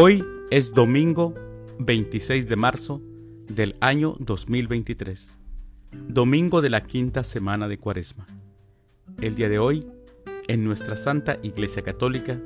[0.00, 1.34] Hoy es domingo
[1.80, 3.02] 26 de marzo
[3.48, 5.40] del año 2023,
[5.90, 8.24] domingo de la quinta semana de Cuaresma.
[9.20, 9.88] El día de hoy,
[10.46, 12.40] en nuestra Santa Iglesia Católica,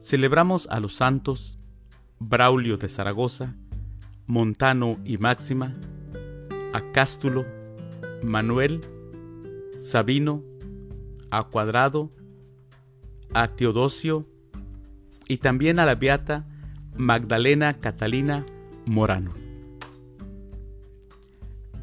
[0.00, 1.58] celebramos a los santos
[2.20, 3.56] Braulio de Zaragoza,
[4.28, 5.74] Montano y Máxima,
[6.72, 7.44] a Cástulo,
[8.22, 8.80] Manuel,
[9.80, 10.44] Sabino,
[11.32, 12.12] a Cuadrado,
[13.34, 14.24] a Teodosio
[15.26, 16.46] y también a la beata
[16.96, 18.44] Magdalena Catalina
[18.86, 19.32] Morano.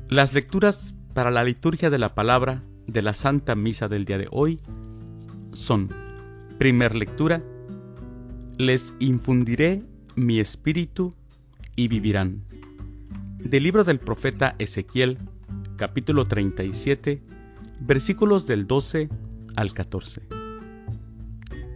[0.07, 4.27] Las lecturas para la liturgia de la palabra de la Santa Misa del día de
[4.31, 4.59] hoy
[5.51, 5.89] son,
[6.57, 7.43] primer lectura,
[8.57, 9.83] les infundiré
[10.15, 11.15] mi espíritu
[11.75, 12.43] y vivirán.
[13.39, 15.17] Del libro del profeta Ezequiel,
[15.75, 17.23] capítulo 37,
[17.81, 19.09] versículos del 12
[19.55, 20.21] al 14.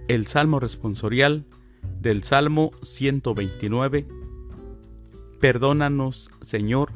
[0.07, 1.45] El Salmo responsorial
[2.01, 4.07] del Salmo 129.
[5.39, 6.91] Perdónanos, Señor,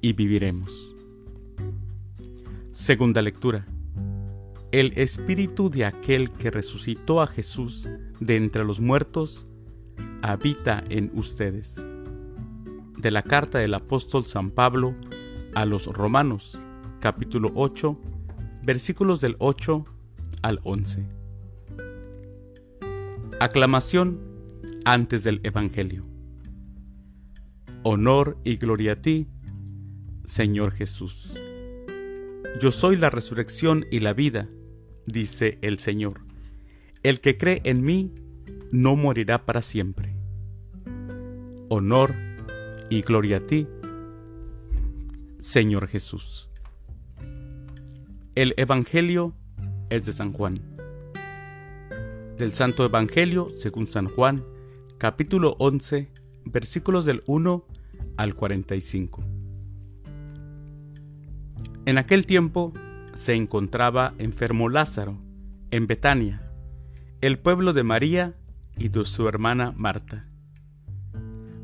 [0.00, 0.94] y viviremos.
[2.72, 3.66] Segunda lectura.
[4.72, 7.88] El espíritu de aquel que resucitó a Jesús
[8.20, 9.46] de entre los muertos
[10.22, 11.82] habita en ustedes.
[12.98, 14.94] De la carta del apóstol San Pablo
[15.54, 16.58] a los Romanos,
[17.00, 17.98] capítulo 8,
[18.62, 19.84] versículos del 8
[20.42, 21.15] al 11.
[23.38, 24.18] Aclamación
[24.86, 26.06] antes del Evangelio.
[27.82, 29.28] Honor y gloria a ti,
[30.24, 31.38] Señor Jesús.
[32.62, 34.48] Yo soy la resurrección y la vida,
[35.04, 36.22] dice el Señor.
[37.02, 38.14] El que cree en mí
[38.72, 40.16] no morirá para siempre.
[41.68, 42.14] Honor
[42.88, 43.68] y gloria a ti,
[45.40, 46.48] Señor Jesús.
[48.34, 49.34] El Evangelio
[49.90, 50.75] es de San Juan.
[52.38, 54.44] Del Santo Evangelio según San Juan,
[54.98, 56.10] capítulo 11,
[56.44, 57.64] versículos del 1
[58.18, 59.24] al 45.
[61.86, 62.74] En aquel tiempo
[63.14, 65.16] se encontraba enfermo Lázaro
[65.70, 66.42] en Betania,
[67.22, 68.34] el pueblo de María
[68.76, 70.28] y de su hermana Marta.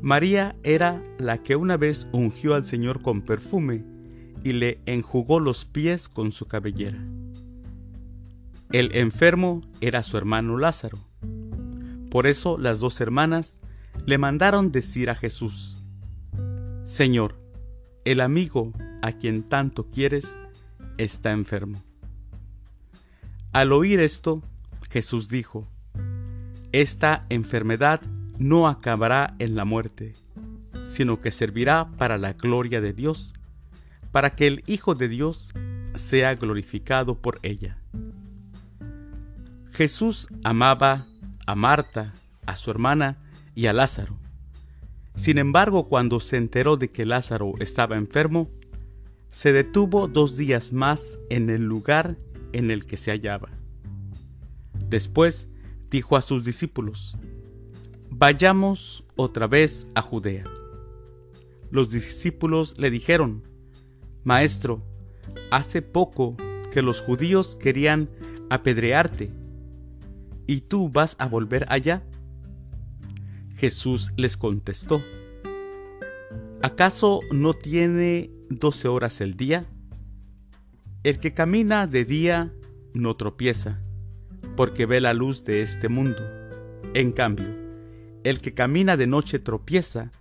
[0.01, 3.85] María era la que una vez ungió al Señor con perfume
[4.43, 6.97] y le enjugó los pies con su cabellera.
[8.73, 10.97] El enfermo era su hermano Lázaro.
[12.09, 13.59] Por eso las dos hermanas
[14.07, 15.77] le mandaron decir a Jesús,
[16.83, 17.39] Señor,
[18.03, 18.73] el amigo
[19.03, 20.35] a quien tanto quieres
[20.97, 21.83] está enfermo.
[23.51, 24.41] Al oír esto,
[24.89, 25.67] Jesús dijo,
[26.71, 28.01] Esta enfermedad
[28.39, 30.15] no acabará en la muerte,
[30.87, 33.35] sino que servirá para la gloria de Dios,
[34.11, 35.51] para que el Hijo de Dios
[35.93, 37.82] sea glorificado por ella.
[39.73, 41.07] Jesús amaba
[41.47, 42.13] a Marta,
[42.45, 43.17] a su hermana
[43.55, 44.17] y a Lázaro.
[45.15, 48.49] Sin embargo, cuando se enteró de que Lázaro estaba enfermo,
[49.31, 52.17] se detuvo dos días más en el lugar
[52.51, 53.49] en el que se hallaba.
[54.87, 55.49] Después
[55.89, 57.17] dijo a sus discípulos,
[58.11, 60.43] Vayamos otra vez a Judea.
[61.71, 63.43] Los discípulos le dijeron,
[64.23, 64.83] Maestro,
[65.49, 66.37] hace poco
[66.71, 68.09] que los judíos querían
[68.51, 69.31] apedrearte,
[70.47, 72.03] ¿y tú vas a volver allá?
[73.55, 75.01] Jesús les contestó,
[76.61, 79.65] ¿acaso no tiene doce horas el día?
[81.03, 82.53] El que camina de día
[82.93, 83.81] no tropieza,
[84.55, 86.21] porque ve la luz de este mundo.
[86.93, 87.47] En cambio,
[88.23, 90.11] el que camina de noche tropieza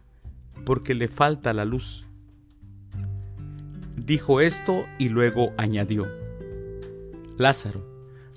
[0.65, 2.07] porque le falta la luz.
[3.97, 6.07] Dijo esto y luego añadió,
[7.37, 7.87] Lázaro,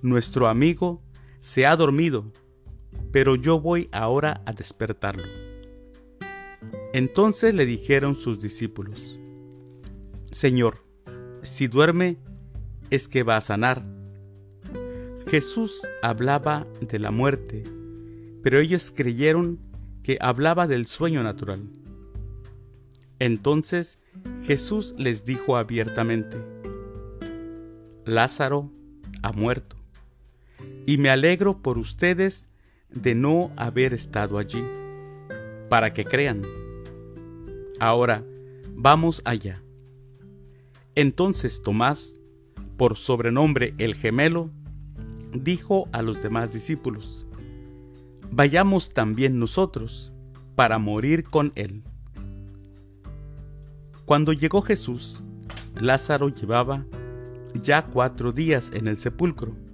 [0.01, 1.01] nuestro amigo,
[1.45, 2.25] se ha dormido,
[3.11, 5.27] pero yo voy ahora a despertarlo.
[6.91, 9.19] Entonces le dijeron sus discípulos,
[10.31, 10.83] Señor,
[11.43, 12.17] si duerme,
[12.89, 13.85] es que va a sanar.
[15.27, 17.63] Jesús hablaba de la muerte
[18.45, 19.57] pero ellos creyeron
[20.03, 21.67] que hablaba del sueño natural.
[23.17, 23.97] Entonces
[24.43, 26.37] Jesús les dijo abiertamente,
[28.05, 28.71] Lázaro
[29.23, 29.74] ha muerto,
[30.85, 32.47] y me alegro por ustedes
[32.89, 34.63] de no haber estado allí,
[35.69, 36.43] para que crean.
[37.79, 38.23] Ahora,
[38.73, 39.61] vamos allá.
[40.95, 42.19] Entonces Tomás,
[42.77, 44.49] por sobrenombre el gemelo,
[45.33, 47.25] dijo a los demás discípulos,
[48.31, 50.13] vayamos también nosotros
[50.55, 51.83] para morir con él.
[54.05, 55.23] Cuando llegó Jesús,
[55.79, 56.85] Lázaro llevaba
[57.61, 59.64] ya cuatro días en el sepulcro.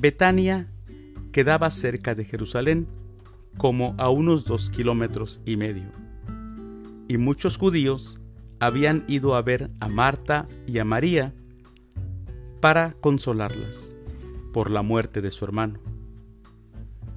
[0.00, 0.68] Betania
[1.32, 2.86] quedaba cerca de Jerusalén,
[3.56, 5.90] como a unos dos kilómetros y medio.
[7.08, 8.20] Y muchos judíos
[8.60, 11.32] habían ido a ver a Marta y a María
[12.60, 13.96] para consolarlas
[14.52, 15.78] por la muerte de su hermano.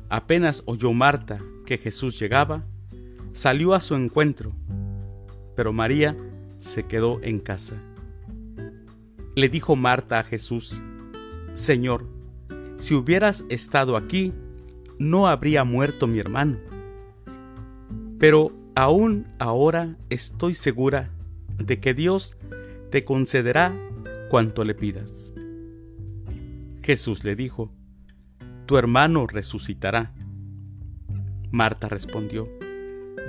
[0.10, 2.64] Apenas oyó Marta que Jesús llegaba,
[3.34, 4.54] salió a su encuentro,
[5.56, 6.16] pero María
[6.60, 7.76] se quedó en casa.
[9.36, 10.82] Le dijo Marta a Jesús,
[11.54, 12.19] Señor,
[12.80, 14.34] si hubieras estado aquí,
[14.98, 16.58] no habría muerto mi hermano.
[18.18, 21.12] Pero aún ahora estoy segura
[21.58, 22.38] de que Dios
[22.90, 23.74] te concederá
[24.30, 25.32] cuanto le pidas.
[26.84, 27.72] Jesús le dijo,
[28.66, 30.14] Tu hermano resucitará.
[31.52, 32.48] Marta respondió,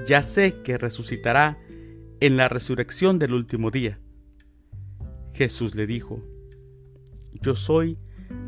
[0.07, 1.59] Ya sé que resucitará
[2.21, 3.99] en la resurrección del último día.
[5.35, 6.23] Jesús le dijo,
[7.33, 7.99] Yo soy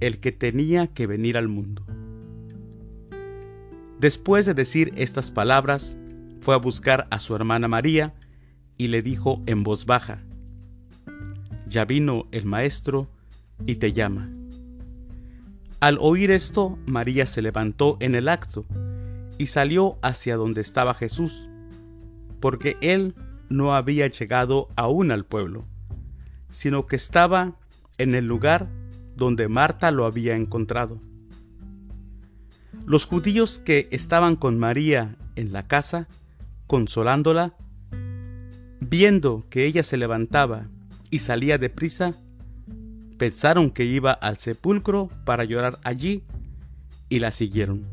[0.00, 1.84] el que tenía que venir al mundo.
[3.98, 5.96] Después de decir estas palabras,
[6.40, 8.14] fue a buscar a su hermana María
[8.78, 10.22] y le dijo en voz baja,
[11.68, 13.10] Ya vino el Maestro
[13.66, 14.30] y te llama.
[15.80, 18.64] Al oír esto, María se levantó en el acto
[19.38, 21.48] y salió hacia donde estaba Jesús,
[22.40, 23.14] porque él
[23.50, 25.64] no había llegado aún al pueblo,
[26.50, 27.56] sino que estaba
[27.98, 28.68] en el lugar
[29.20, 30.98] donde Marta lo había encontrado.
[32.86, 36.08] Los judíos que estaban con María en la casa,
[36.66, 37.54] consolándola,
[38.80, 40.68] viendo que ella se levantaba
[41.10, 42.14] y salía deprisa,
[43.18, 46.22] pensaron que iba al sepulcro para llorar allí
[47.10, 47.84] y la siguieron.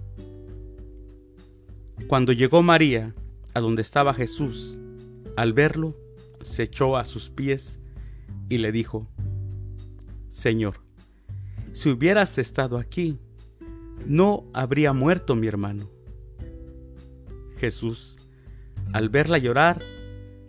[2.08, 3.14] Cuando llegó María
[3.54, 4.80] a donde estaba Jesús,
[5.36, 5.94] al verlo,
[6.42, 7.80] se echó a sus pies
[8.48, 9.10] y le dijo,
[10.30, 10.87] Señor,
[11.78, 13.20] si hubieras estado aquí,
[14.04, 15.92] no habría muerto mi hermano.
[17.58, 18.18] Jesús,
[18.94, 19.84] al verla llorar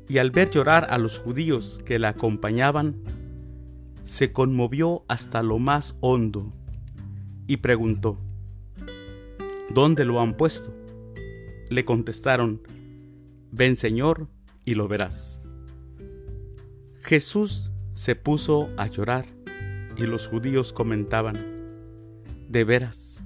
[0.09, 3.03] y al ver llorar a los judíos que la acompañaban,
[4.07, 6.51] se conmovió hasta lo más hondo
[7.47, 8.19] y preguntó,
[9.69, 10.75] ¿Dónde lo han puesto?
[11.69, 12.63] Le contestaron,
[13.53, 14.29] Ven Señor
[14.65, 15.41] y lo verás.
[17.03, 19.27] Jesús se puso a llorar
[19.99, 21.37] y los judíos comentaban,
[22.49, 23.23] de veras,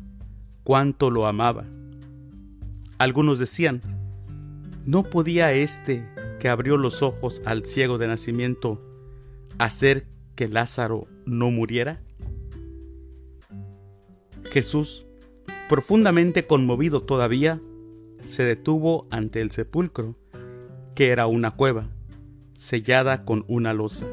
[0.65, 1.67] cuánto lo amaba.
[2.99, 3.81] Algunos decían,
[4.85, 6.09] ¿no podía éste
[6.41, 8.81] que abrió los ojos al ciego de nacimiento
[9.59, 12.01] hacer que Lázaro no muriera?
[14.51, 15.07] Jesús,
[15.69, 17.61] profundamente conmovido todavía,
[18.27, 20.17] se detuvo ante el sepulcro,
[20.95, 21.89] que era una cueva,
[22.55, 24.07] sellada con una losa.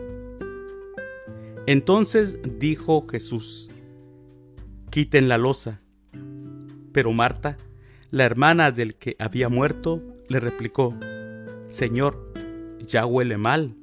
[1.69, 3.69] Entonces dijo Jesús,
[4.90, 5.81] quiten la losa.
[6.92, 7.57] Pero Marta,
[8.09, 10.95] la hermana del que había muerto, le replicó,
[11.69, 12.33] Señor,
[12.88, 13.76] ya huele mal,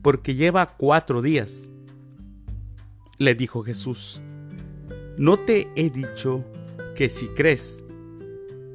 [0.00, 1.68] porque lleva cuatro días.
[3.18, 4.22] Le dijo Jesús,
[5.18, 6.46] ¿no te he dicho
[6.96, 7.84] que si crees,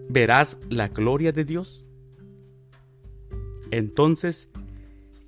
[0.10, 1.88] verás la gloria de Dios?
[3.72, 4.48] Entonces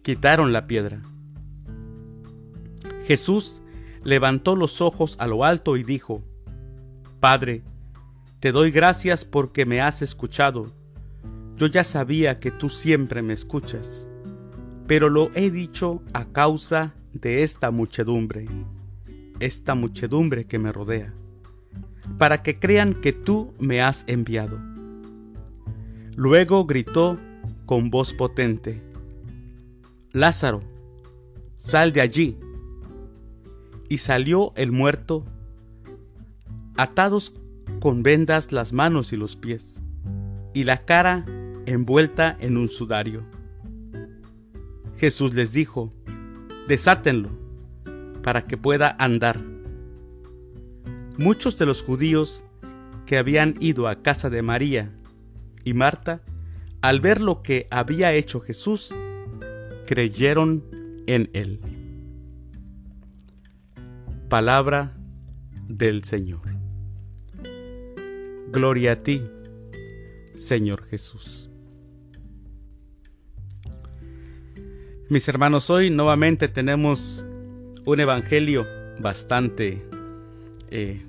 [0.04, 1.02] quitaron la piedra.
[3.06, 3.62] Jesús
[4.04, 6.24] levantó los ojos a lo alto y dijo,
[7.20, 7.64] Padre,
[8.40, 10.72] te doy gracias porque me has escuchado.
[11.58, 14.08] Yo ya sabía que tú siempre me escuchas,
[14.88, 18.48] pero lo he dicho a causa de esta muchedumbre,
[19.40, 21.14] esta muchedumbre que me rodea,
[22.18, 24.60] para que crean que tú me has enviado.
[26.16, 27.18] Luego gritó
[27.66, 28.82] con voz potente,
[30.12, 30.62] Lázaro,
[31.58, 32.38] sal de allí.
[33.90, 35.26] Y salió el muerto,
[36.76, 37.34] atados
[37.80, 39.80] con vendas las manos y los pies,
[40.54, 41.26] y la cara
[41.66, 43.24] envuelta en un sudario.
[44.98, 45.94] Jesús les dijo,
[46.68, 47.30] desátenlo,
[48.24, 49.40] para que pueda andar.
[51.18, 52.44] Muchos de los judíos
[53.06, 54.92] que habían ido a casa de María
[55.64, 56.22] y Marta,
[56.82, 58.96] al ver lo que había hecho Jesús,
[59.86, 60.64] creyeron
[61.08, 61.60] en él
[64.36, 64.92] palabra
[65.66, 66.42] del Señor.
[68.52, 69.22] Gloria a ti,
[70.34, 71.50] Señor Jesús.
[75.08, 77.26] Mis hermanos, hoy nuevamente tenemos
[77.86, 78.68] un evangelio
[79.00, 79.88] bastante
[80.70, 81.02] eh,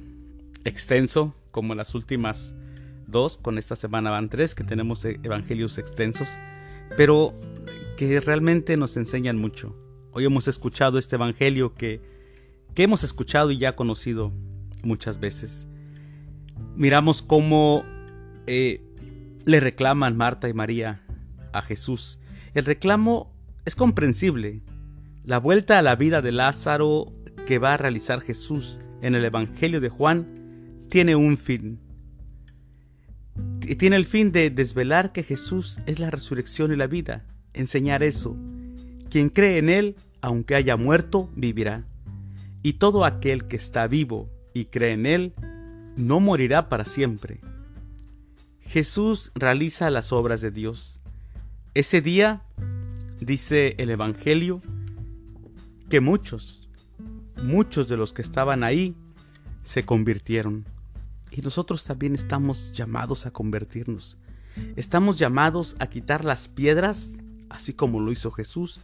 [0.62, 2.54] extenso, como las últimas
[3.08, 6.28] dos, con esta semana van tres, que tenemos e-, evangelios extensos,
[6.96, 7.34] pero
[7.96, 9.74] que realmente nos enseñan mucho.
[10.12, 12.14] Hoy hemos escuchado este evangelio que
[12.76, 14.32] que hemos escuchado y ya conocido
[14.84, 15.66] muchas veces.
[16.76, 17.84] Miramos cómo
[18.46, 18.84] eh,
[19.46, 21.00] le reclaman Marta y María
[21.54, 22.20] a Jesús.
[22.52, 23.32] El reclamo
[23.64, 24.60] es comprensible.
[25.24, 27.14] La vuelta a la vida de Lázaro
[27.46, 30.26] que va a realizar Jesús en el Evangelio de Juan
[30.90, 31.80] tiene un fin.
[33.78, 38.36] Tiene el fin de desvelar que Jesús es la resurrección y la vida, enseñar eso.
[39.08, 41.86] Quien cree en Él, aunque haya muerto, vivirá.
[42.62, 45.34] Y todo aquel que está vivo y cree en Él,
[45.96, 47.40] no morirá para siempre.
[48.60, 51.00] Jesús realiza las obras de Dios.
[51.74, 52.42] Ese día
[53.20, 54.60] Dice el Evangelio
[55.88, 56.68] que muchos,
[57.42, 58.94] muchos de los que estaban ahí
[59.62, 60.66] se convirtieron.
[61.30, 64.18] Y nosotros también estamos llamados a convertirnos.
[64.76, 68.80] Estamos llamados a quitar las piedras, así como lo hizo Jesús,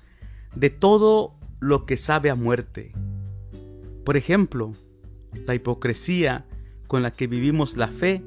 [0.55, 2.93] de todo lo que sabe a muerte.
[4.05, 4.73] Por ejemplo,
[5.47, 6.47] la hipocresía
[6.87, 8.23] con la que vivimos la fe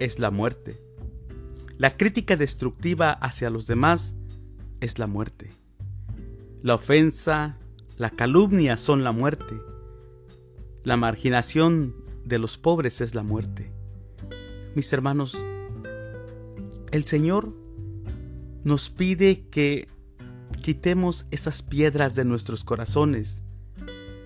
[0.00, 0.80] es la muerte.
[1.76, 4.14] La crítica destructiva hacia los demás
[4.80, 5.50] es la muerte.
[6.62, 7.56] La ofensa,
[7.96, 9.60] la calumnia son la muerte.
[10.84, 11.94] La marginación
[12.24, 13.72] de los pobres es la muerte.
[14.74, 15.36] Mis hermanos,
[16.92, 17.54] el Señor
[18.64, 19.88] nos pide que
[20.62, 23.42] quitemos esas piedras de nuestros corazones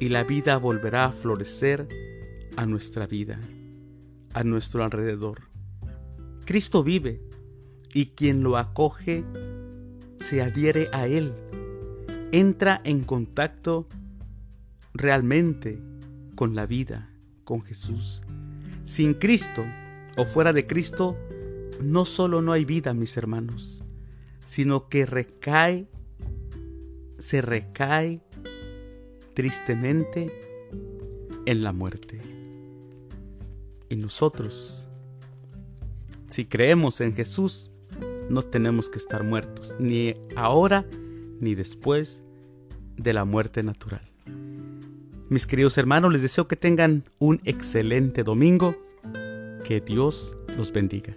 [0.03, 1.89] y la vida volverá a florecer
[2.57, 3.39] a nuestra vida,
[4.35, 5.43] a nuestro alrededor.
[6.45, 7.23] Cristo vive
[7.95, 9.25] y quien lo acoge
[10.19, 11.33] se adhiere a Él,
[12.33, 13.87] entra en contacto
[14.93, 15.81] realmente
[16.35, 17.09] con la vida,
[17.45, 18.25] con Jesús.
[18.85, 19.65] Sin Cristo
[20.17, 21.17] o fuera de Cristo,
[21.81, 23.85] no solo no hay vida, mis hermanos,
[24.47, 25.87] sino que recae,
[27.21, 28.21] se recae
[29.35, 30.33] tristemente
[31.47, 32.21] en la muerte.
[33.89, 34.89] Y nosotros,
[36.29, 37.71] si creemos en Jesús,
[38.29, 40.87] no tenemos que estar muertos, ni ahora
[41.41, 42.23] ni después
[42.97, 44.13] de la muerte natural.
[45.29, 48.77] Mis queridos hermanos, les deseo que tengan un excelente domingo.
[49.65, 51.17] Que Dios los bendiga.